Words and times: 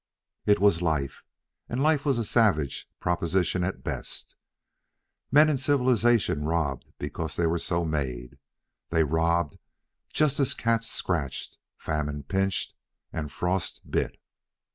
It 0.47 0.59
was 0.59 0.81
life, 0.81 1.21
and 1.69 1.79
life 1.83 2.05
was 2.05 2.17
a 2.17 2.25
savage 2.25 2.89
proposition 2.99 3.63
at 3.63 3.83
best. 3.83 4.33
Men 5.31 5.47
in 5.47 5.59
civilization 5.59 6.43
robbed 6.43 6.91
because 6.97 7.35
they 7.35 7.45
were 7.45 7.59
so 7.59 7.85
made. 7.85 8.39
They 8.89 9.03
robbed 9.03 9.59
just 10.11 10.39
as 10.39 10.55
cats 10.55 10.87
scratched, 10.87 11.59
famine 11.77 12.23
pinched, 12.23 12.73
and 13.13 13.31
frost 13.31 13.79
bit. 13.87 14.17